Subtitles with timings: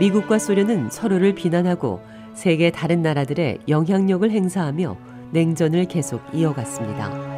[0.00, 2.00] 미국과 소련은 서로를 비난하고
[2.32, 4.96] 세계 다른 나라들의 영향력을 행사하며
[5.30, 7.28] 냉전을 계속 이어갔습니다.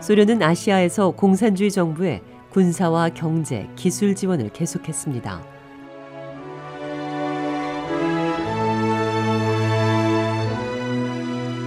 [0.00, 5.42] 소련은 아시아에서 공산주의 정부에 군사와 경제, 기술 지원을 계속했습니다.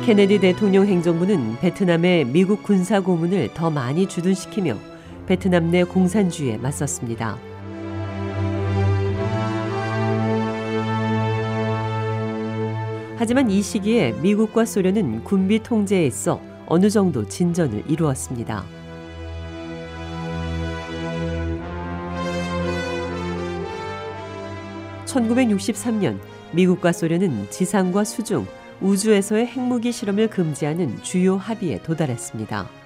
[0.05, 4.75] 케네디 대통령 행정부는 베트남에 미국 군사 고문을 더 많이 주둔시키며
[5.27, 7.54] 베트남 내 공산주의에 맞섰습니다.
[13.25, 18.63] 하지만 이 시기에 미국과 소련은 군비 통제에 있어 어느 정도 진전을 이루었습니다.
[25.07, 26.19] (1963년)
[26.51, 28.45] 미국과 소련은 지상과 수중,
[28.79, 32.84] 우주에서의 핵무기 실험을 금지하는 주요 합의에 도달했습니다.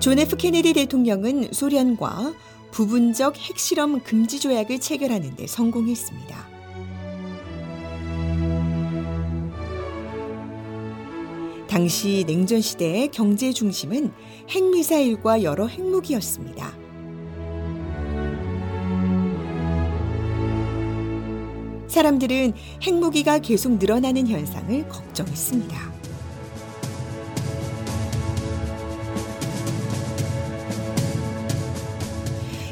[0.00, 2.32] 존 F 케네디 대통령은 소련과
[2.70, 6.48] 부분적 핵실험 금지 조약을 체결하는 데 성공했습니다.
[11.68, 14.10] 당시 냉전 시대의 경쟁 중심은
[14.48, 16.72] 핵미사일과 여러 핵무기였습니다.
[21.88, 25.99] 사람들은 핵무기가 계속 늘어나는 현상을 걱정했습니다.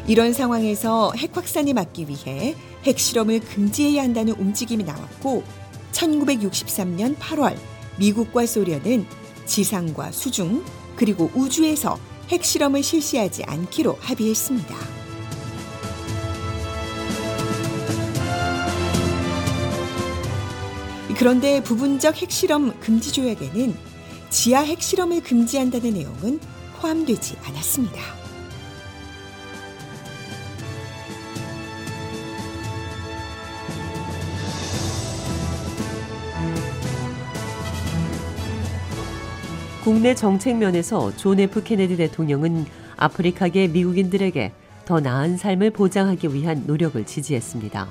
[0.09, 5.45] 이런 상황에서 핵 확산을 막기 위해 핵실험을 금지해야 한다는 움직임이 나왔고
[5.93, 7.55] 1963년 8월
[7.99, 9.07] 미국과 소련은
[9.45, 10.65] 지상과 수중
[10.97, 11.99] 그리고 우주에서
[12.29, 14.75] 핵실험을 실시하지 않기로 합의했습니다.
[21.19, 23.77] 그런데 부분적 핵실험 금지 조약에는
[24.31, 26.41] 지하 핵실험을 금지한다는 내용은
[26.81, 28.18] 포함되지 않았습니다.
[39.89, 42.67] 국내 정책 면에서 존 F 케네디 대통령은
[42.99, 44.53] 아프리카계 미국인들에게
[44.85, 47.89] 더 나은 삶을 보장하기 위한 노력을 지지했습니다.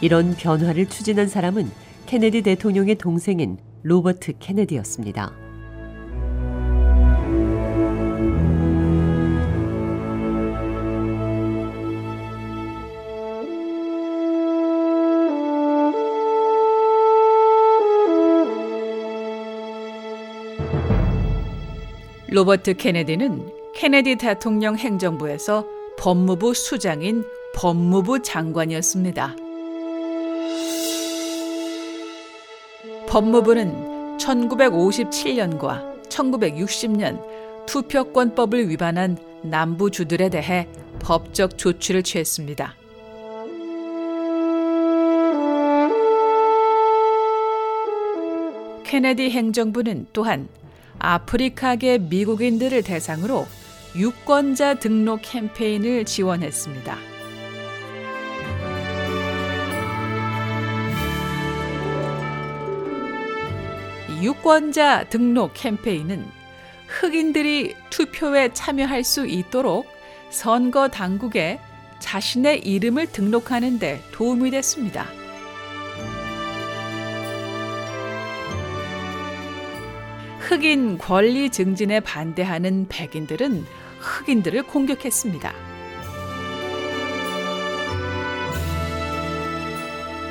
[0.00, 1.70] 이런 변화를 추진한 사람은
[2.06, 5.45] 케네디 대통령의 동생인 로버트 케네디였습니다.
[22.36, 25.64] 로버트 케네디는 케네디 대통령 행정부에서
[25.96, 27.24] 법무부 수장인
[27.54, 29.36] 법무부 장관이었습니다.
[33.08, 37.22] 법무부는 1957년과 1960년
[37.64, 40.68] 투표권법을 위반한 남부주들에 대해
[40.98, 42.74] 법적 조치를 취했습니다.
[48.84, 50.50] 케네디 행정부는 또한
[51.06, 53.46] 아프리카계 미국인들을 대상으로
[53.94, 56.98] 유권자 등록 캠페인을 지원했습니다.
[64.20, 66.26] 유권자 등록 캠페인은
[66.88, 69.86] 흑인들이 투표에 참여할 수 있도록
[70.30, 71.60] 선거 당국에
[72.00, 75.06] 자신의 이름을 등록하는 데 도움이 됐습니다.
[80.46, 83.64] 흑인 권리 증진에 반대하는 백인들은
[83.98, 85.52] 흑인들을 공격했습니다.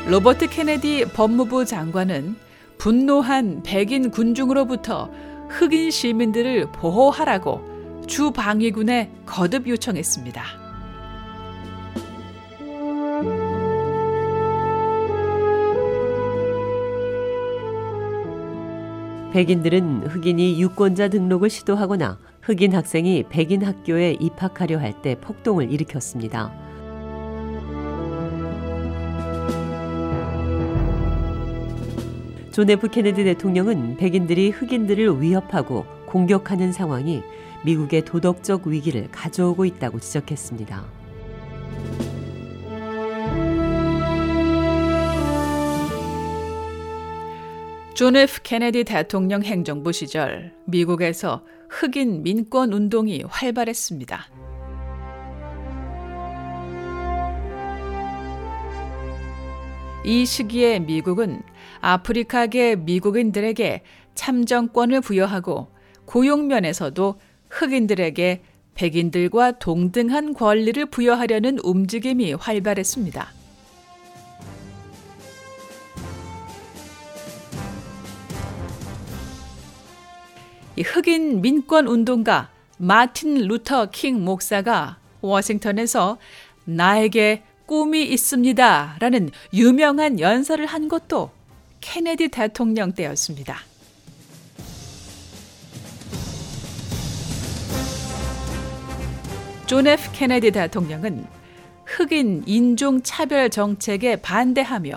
[0.08, 2.38] 로버트 케네디 법무부 장관은
[2.78, 5.12] 분노한 백인 군중으로부터
[5.50, 10.65] 흑인 시민들을 보호하라고 주 방위군에 거듭 요청했습니다.
[19.36, 26.54] 백인들은 흑인이 유권자 등록을 시도하거나 흑인 학생이 백인 학교에 입학하려 할 때 폭동을 일으켰습니다.
[32.54, 37.22] 존 F 케네디 대통령은 백인들이 흑인들을 위협하고 공격하는 상황이
[37.66, 40.95] 미국의 도덕적 위기를 가져오고 있다고 지적했습니다.
[47.96, 54.20] 존 F 케네디 대통령 행정부 시절 미국에서 흑인 민권 운동이 활발했습니다.
[60.04, 61.42] 이 시기에 미국은
[61.80, 63.82] 아프리카계 미국인들에게
[64.14, 65.70] 참정권을 부여하고
[66.04, 67.16] 고용 면에서도
[67.50, 68.42] 흑인들에게
[68.74, 73.45] 백인들과 동등한 권리를 부여하려는 움직임이 활발했습니다.
[80.84, 86.18] 흑인 민권 운동가 마틴 루터 킹 목사가 워싱턴에서
[86.66, 88.98] 나에게 꿈이 있습니다.
[89.00, 91.32] 라는 유명한 연설을 한 것도
[91.82, 93.60] 케네디 대통령 때였습니다.
[99.66, 101.26] 존 F 케네디 대통령은
[101.86, 104.94] 흑인 인종 차별 정책에 반대하며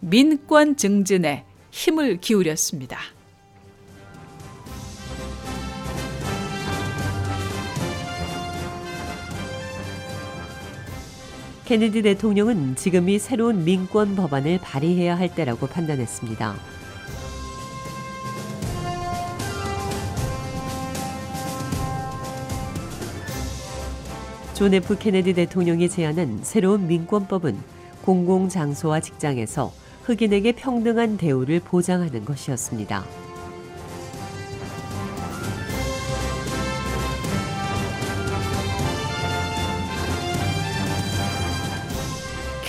[0.00, 2.98] 민권 증진에 힘을 기울였습니다.
[11.70, 16.56] 케네디 대통령은 지금이 새로운 민권 법안을 발의해야 할 때라고 판단했습니다.
[24.54, 27.56] 존 F 케네디 대통령이 제안한 새로운 민권법은
[28.02, 33.04] 공공장소와 직장에서 흑인에게 평등한 대우를 보장하는 것이었습니다.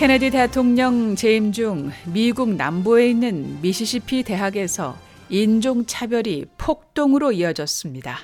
[0.02, 4.98] 케네디 대통령 재임 중 미국 남부에 있는 미시시피 대학에서
[5.30, 8.18] 인종차별이 폭동으로 이어졌습니다.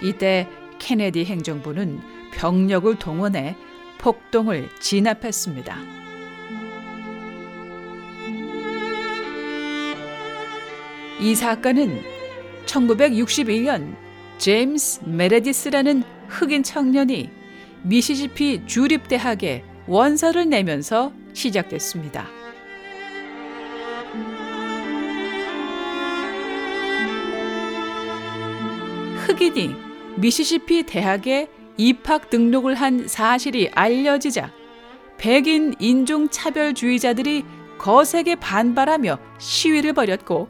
[0.00, 2.00] 이때 케네디 행정부는
[2.30, 3.56] 병력을 동원해
[3.98, 5.76] 폭동을 진압했습니다.
[11.18, 12.00] 이 사건은
[12.66, 14.05] 1961년
[14.38, 17.30] 제임스 메레디스라는 흑인 청년이
[17.82, 22.26] 미시시피 주립대학에 원서를 내면서 시작됐습니다.
[29.26, 29.74] 흑인이
[30.16, 34.50] 미시시피 대학에 입학 등록을 한 사실이 알려지자
[35.18, 37.44] 백인 인종차별주의자들이
[37.78, 40.48] 거세게 반발하며 시위를 벌였고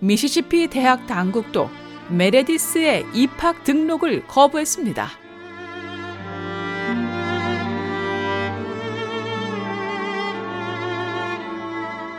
[0.00, 1.70] 미시시피 대학 당국도
[2.10, 5.08] 메레디스의 입학 등록을 거부했습니다.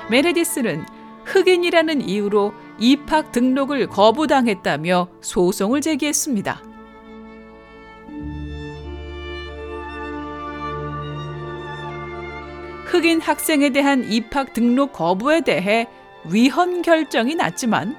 [0.10, 0.86] 메레디스는
[1.26, 6.62] 흑인이라는 이유로 입학 등록을 거부당했다며 소송을 제기했습니다.
[12.86, 15.88] 흑인 학생에 대한 입학 등록 거부에 대해
[16.26, 17.96] 위헌 결정이 났지만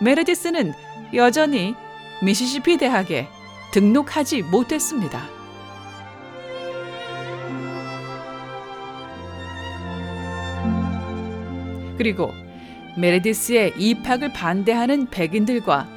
[0.00, 0.72] 메레디스는
[1.14, 1.74] 여전히
[2.22, 3.28] 미시시피 대학에
[3.72, 5.22] 등록하지 못했습니다.
[11.98, 12.32] 그리고
[12.96, 15.88] 메레디스의 입학을 반대하는 백인들과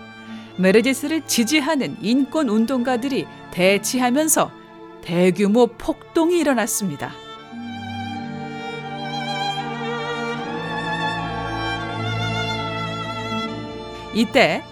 [0.57, 4.51] 메레디스를 지지하는 인권 운동가들이 대치하면서
[5.01, 7.11] 대규모 폭동이 일어났습니다.
[14.13, 14.63] 이때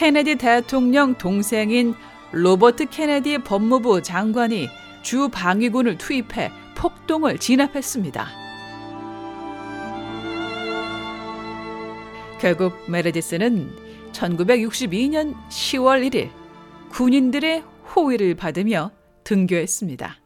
[0.00, 1.92] 케네디 대통령 동생인
[2.32, 4.70] 로버트 케네디 법무부 장관이
[5.02, 8.26] 주 방위군을 투입해 폭동을 진압했습니다.
[12.40, 13.76] 결국 메르디스는
[14.12, 16.30] 1962년 10월 1일
[16.88, 17.62] 군인들의
[17.94, 18.92] 호위를 받으며
[19.24, 20.16] 등교했습니다.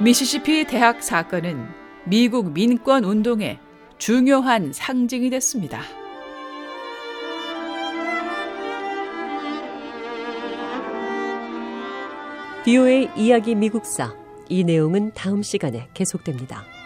[0.00, 1.64] 미시시피 대학 사건은
[2.06, 3.60] 미국 민권 운동의
[3.98, 5.82] 중요한 상징이 됐습니다.
[12.64, 14.14] 비오의 이야기 미국사
[14.48, 16.77] 이 내용은 다음 시간에 계속됩니다.